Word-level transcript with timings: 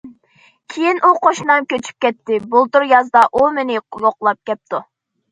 كېيىن 0.75 0.99
ئۇ 1.07 1.09
قوشنام 1.25 1.67
كۆچۈپ 1.73 2.05
كەتتى، 2.05 2.39
بۇلتۇر 2.55 2.85
يازدا 2.93 3.21
ئۇ 3.41 3.51
مېنى 3.59 3.75
يوقلاپ 3.77 4.41
كەپتۇ. 4.51 4.81